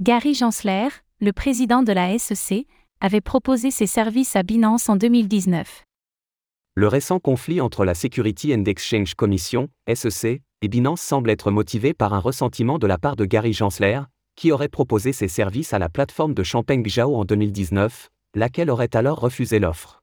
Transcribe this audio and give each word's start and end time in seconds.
Gary 0.00 0.32
Gensler, 0.34 0.88
le 1.20 1.32
président 1.32 1.82
de 1.82 1.92
la 1.92 2.18
SEC, 2.18 2.66
avait 3.00 3.20
proposé 3.20 3.70
ses 3.70 3.86
services 3.86 4.34
à 4.36 4.42
Binance 4.42 4.88
en 4.88 4.96
2019. 4.96 5.84
Le 6.74 6.88
récent 6.88 7.20
conflit 7.20 7.60
entre 7.60 7.84
la 7.84 7.94
Security 7.94 8.54
and 8.54 8.64
Exchange 8.64 9.14
Commission, 9.14 9.68
SEC, 9.94 10.40
et 10.62 10.68
Binance 10.68 11.02
semble 11.02 11.28
être 11.28 11.50
motivé 11.50 11.92
par 11.92 12.14
un 12.14 12.18
ressentiment 12.18 12.78
de 12.78 12.86
la 12.86 12.96
part 12.96 13.16
de 13.16 13.26
Gary 13.26 13.52
Gensler, 13.52 14.00
qui 14.34 14.50
aurait 14.50 14.70
proposé 14.70 15.12
ses 15.12 15.28
services 15.28 15.74
à 15.74 15.78
la 15.78 15.90
plateforme 15.90 16.32
de 16.32 16.42
Champagne 16.42 16.82
Zhao 16.88 17.14
en 17.14 17.26
2019, 17.26 18.08
laquelle 18.34 18.70
aurait 18.70 18.96
alors 18.96 19.20
refusé 19.20 19.58
l'offre. 19.58 20.00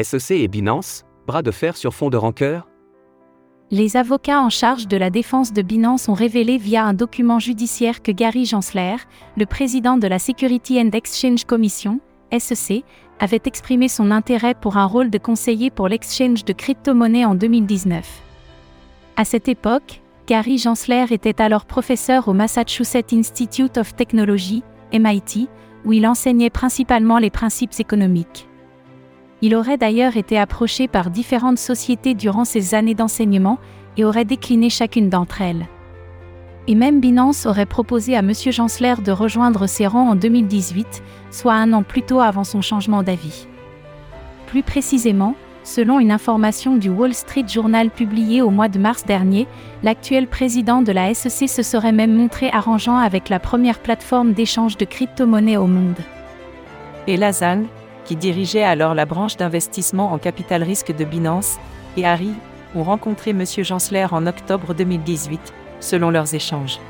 SEC 0.00 0.32
et 0.32 0.48
Binance, 0.48 1.04
bras 1.26 1.42
de 1.42 1.50
fer 1.50 1.76
sur 1.76 1.94
fond 1.94 2.10
de 2.10 2.18
rancœur 2.18 2.69
Les 3.72 3.96
avocats 3.96 4.42
en 4.42 4.50
charge 4.50 4.88
de 4.88 4.96
la 4.96 5.10
défense 5.10 5.52
de 5.52 5.62
Binance 5.62 6.08
ont 6.08 6.14
révélé 6.14 6.58
via 6.58 6.84
un 6.84 6.92
document 6.92 7.38
judiciaire 7.38 8.02
que 8.02 8.10
Gary 8.10 8.44
Gensler, 8.44 8.96
le 9.36 9.46
président 9.46 9.96
de 9.96 10.08
la 10.08 10.18
Security 10.18 10.80
and 10.80 10.90
Exchange 10.92 11.44
Commission, 11.44 12.00
SEC, 12.36 12.82
avait 13.20 13.42
exprimé 13.44 13.86
son 13.86 14.10
intérêt 14.10 14.54
pour 14.54 14.76
un 14.76 14.86
rôle 14.86 15.08
de 15.08 15.18
conseiller 15.18 15.70
pour 15.70 15.86
l'exchange 15.86 16.44
de 16.44 16.52
crypto-monnaies 16.52 17.24
en 17.24 17.36
2019. 17.36 18.04
À 19.16 19.24
cette 19.24 19.46
époque, 19.46 20.02
Gary 20.26 20.58
Gensler 20.58 21.04
était 21.10 21.40
alors 21.40 21.64
professeur 21.64 22.26
au 22.26 22.32
Massachusetts 22.32 23.12
Institute 23.12 23.78
of 23.78 23.94
Technology, 23.94 24.64
MIT, 24.92 25.48
où 25.84 25.92
il 25.92 26.08
enseignait 26.08 26.50
principalement 26.50 27.18
les 27.18 27.30
principes 27.30 27.78
économiques. 27.78 28.49
Il 29.42 29.54
aurait 29.54 29.78
d'ailleurs 29.78 30.16
été 30.16 30.38
approché 30.38 30.86
par 30.86 31.10
différentes 31.10 31.58
sociétés 31.58 32.14
durant 32.14 32.44
ses 32.44 32.74
années 32.74 32.94
d'enseignement 32.94 33.58
et 33.96 34.04
aurait 34.04 34.24
décliné 34.24 34.68
chacune 34.68 35.08
d'entre 35.08 35.40
elles. 35.40 35.66
Et 36.66 36.74
même 36.74 37.00
Binance 37.00 37.46
aurait 37.46 37.66
proposé 37.66 38.14
à 38.14 38.20
M. 38.20 38.32
Gensler 38.34 38.94
de 39.02 39.12
rejoindre 39.12 39.66
ses 39.66 39.86
rangs 39.86 40.10
en 40.10 40.14
2018, 40.14 41.02
soit 41.30 41.54
un 41.54 41.72
an 41.72 41.82
plus 41.82 42.02
tôt 42.02 42.20
avant 42.20 42.44
son 42.44 42.60
changement 42.60 43.02
d'avis. 43.02 43.46
Plus 44.46 44.62
précisément, 44.62 45.34
selon 45.64 46.00
une 46.00 46.12
information 46.12 46.76
du 46.76 46.90
Wall 46.90 47.14
Street 47.14 47.46
Journal 47.48 47.90
publiée 47.90 48.42
au 48.42 48.50
mois 48.50 48.68
de 48.68 48.78
mars 48.78 49.04
dernier, 49.04 49.46
l'actuel 49.82 50.26
président 50.26 50.82
de 50.82 50.92
la 50.92 51.14
SEC 51.14 51.48
se 51.48 51.62
serait 51.62 51.92
même 51.92 52.14
montré 52.14 52.50
arrangeant 52.52 52.98
avec 52.98 53.30
la 53.30 53.40
première 53.40 53.78
plateforme 53.78 54.32
d'échange 54.32 54.76
de 54.76 54.84
crypto-monnaies 54.84 55.56
au 55.56 55.66
monde. 55.66 55.98
Et 57.06 57.16
Lazan, 57.16 57.64
qui 58.10 58.16
dirigeait 58.16 58.64
alors 58.64 58.96
la 58.96 59.06
branche 59.06 59.36
d'investissement 59.36 60.12
en 60.12 60.18
capital 60.18 60.64
risque 60.64 60.92
de 60.92 61.04
Binance, 61.04 61.60
et 61.96 62.04
Harry, 62.04 62.32
ont 62.74 62.82
rencontré 62.82 63.30
M. 63.30 63.44
Gensler 63.46 64.04
en 64.10 64.26
octobre 64.26 64.74
2018, 64.74 65.54
selon 65.78 66.10
leurs 66.10 66.34
échanges. 66.34 66.80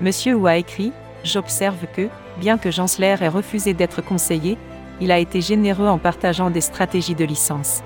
Monsieur 0.00 0.32
Wu 0.32 0.48
a 0.48 0.56
écrit 0.56 0.90
J'observe 1.22 1.84
que, 1.94 2.08
bien 2.40 2.56
que 2.56 2.70
Gensler 2.70 3.14
ait 3.20 3.28
refusé 3.28 3.74
d'être 3.74 4.00
conseillé, 4.00 4.56
il 5.02 5.12
a 5.12 5.18
été 5.18 5.42
généreux 5.42 5.88
en 5.88 5.98
partageant 5.98 6.48
des 6.48 6.62
stratégies 6.62 7.14
de 7.14 7.26
licence. 7.26 7.82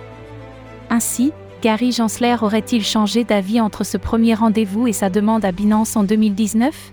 Ainsi, 0.88 1.33
Gary 1.62 1.91
Gensler 1.91 2.36
aurait-il 2.42 2.84
changé 2.84 3.25
d'avis 3.25 3.60
entre 3.60 3.83
ce 3.83 3.97
premier 3.97 4.34
rendez-vous 4.34 4.86
et 4.86 4.92
sa 4.92 5.10
demande 5.10 5.44
à 5.44 5.50
Binance 5.50 5.97
en 5.97 6.05
2019 6.05 6.92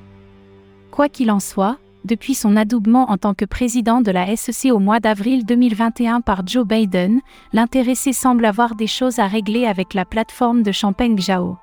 Quoi 0.90 1.10
qu'il 1.10 1.30
en 1.30 1.40
soit, 1.40 1.78
depuis 2.06 2.34
son 2.34 2.56
adoubement 2.56 3.10
en 3.10 3.18
tant 3.18 3.34
que 3.34 3.46
président 3.46 4.02
de 4.02 4.12
la 4.12 4.36
SEC 4.36 4.72
au 4.72 4.80
mois 4.80 5.00
d'avril 5.00 5.46
2021 5.46 6.22
par 6.22 6.46
Joe 6.46 6.66
Biden, 6.66 7.22
l'intéressé 7.54 8.14
semble 8.14 8.46
avoir 8.46 8.76
des 8.76 8.88
choses 8.88 9.20
à 9.20 9.28
régler 9.28 9.66
avec 9.66 9.94
la 9.94 10.06
plateforme 10.06 10.64
de 10.64 10.72
Champagne 10.72 11.18
Zhao. 11.18 11.58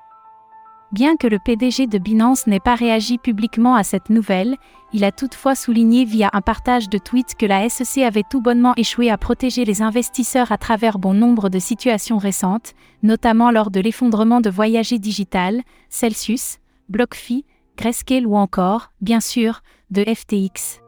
Bien 0.91 1.15
que 1.15 1.27
le 1.27 1.39
PDG 1.39 1.87
de 1.87 1.97
Binance 1.97 2.47
n'ait 2.47 2.59
pas 2.59 2.75
réagi 2.75 3.17
publiquement 3.17 3.75
à 3.75 3.83
cette 3.83 4.09
nouvelle, 4.09 4.57
il 4.91 5.05
a 5.05 5.13
toutefois 5.13 5.55
souligné 5.55 6.03
via 6.03 6.29
un 6.33 6.41
partage 6.41 6.89
de 6.89 6.97
tweets 6.97 7.35
que 7.35 7.45
la 7.45 7.69
SEC 7.69 8.03
avait 8.03 8.25
tout 8.29 8.41
bonnement 8.41 8.73
échoué 8.75 9.09
à 9.09 9.17
protéger 9.17 9.63
les 9.63 9.81
investisseurs 9.81 10.51
à 10.51 10.57
travers 10.57 10.99
bon 10.99 11.13
nombre 11.13 11.47
de 11.47 11.59
situations 11.59 12.17
récentes, 12.17 12.73
notamment 13.03 13.51
lors 13.51 13.71
de 13.71 13.79
l'effondrement 13.79 14.41
de 14.41 14.49
Voyager 14.49 14.99
Digital, 14.99 15.61
Celsius, 15.89 16.57
BlockFi, 16.89 17.45
Grayscale 17.77 18.27
ou 18.27 18.35
encore, 18.35 18.91
bien 18.99 19.21
sûr, 19.21 19.61
de 19.91 20.03
FTX. 20.03 20.81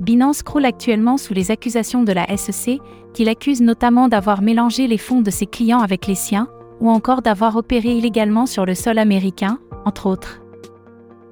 Binance 0.00 0.42
croule 0.42 0.64
actuellement 0.64 1.16
sous 1.16 1.34
les 1.34 1.50
accusations 1.50 2.02
de 2.02 2.12
la 2.12 2.36
SEC, 2.36 2.78
qui 3.12 3.24
l'accuse 3.24 3.60
notamment 3.60 4.08
d'avoir 4.08 4.42
mélangé 4.42 4.86
les 4.86 4.98
fonds 4.98 5.20
de 5.20 5.30
ses 5.30 5.46
clients 5.46 5.80
avec 5.80 6.06
les 6.06 6.14
siens, 6.14 6.48
ou 6.80 6.90
encore 6.90 7.22
d'avoir 7.22 7.56
opéré 7.56 7.90
illégalement 7.90 8.46
sur 8.46 8.66
le 8.66 8.74
sol 8.74 8.98
américain, 8.98 9.58
entre 9.84 10.06
autres. 10.06 10.40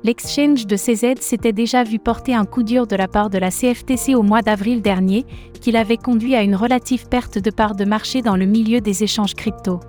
L'exchange 0.04 0.66
de 0.66 0.76
CZ 0.76 1.20
s'était 1.20 1.52
déjà 1.52 1.84
vu 1.84 1.98
porter 1.98 2.34
un 2.34 2.44
coup 2.44 2.62
dur 2.62 2.86
de 2.86 2.96
la 2.96 3.06
part 3.06 3.30
de 3.30 3.38
la 3.38 3.50
CFTC 3.50 4.14
au 4.14 4.22
mois 4.22 4.42
d'avril 4.42 4.82
dernier, 4.82 5.24
qui 5.60 5.70
l'avait 5.70 5.96
conduit 5.96 6.34
à 6.34 6.42
une 6.42 6.56
relative 6.56 7.08
perte 7.08 7.38
de 7.38 7.50
part 7.50 7.76
de 7.76 7.84
marché 7.84 8.20
dans 8.20 8.36
le 8.36 8.46
milieu 8.46 8.80
des 8.80 9.04
échanges 9.04 9.34
crypto. 9.34 9.80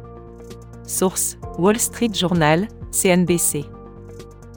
Source 0.85 1.38
Wall 1.58 1.80
Street 1.80 2.14
Journal, 2.14 2.68
CNBC. 2.91 3.72